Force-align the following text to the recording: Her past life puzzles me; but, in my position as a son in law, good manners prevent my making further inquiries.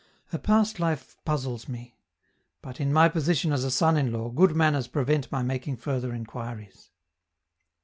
Her 0.29 0.39
past 0.39 0.79
life 0.79 1.15
puzzles 1.25 1.67
me; 1.67 1.95
but, 2.63 2.81
in 2.81 2.91
my 2.91 3.07
position 3.07 3.53
as 3.53 3.63
a 3.63 3.69
son 3.69 3.97
in 3.97 4.11
law, 4.11 4.31
good 4.31 4.55
manners 4.55 4.87
prevent 4.87 5.31
my 5.31 5.43
making 5.43 5.77
further 5.77 6.11
inquiries. 6.11 6.89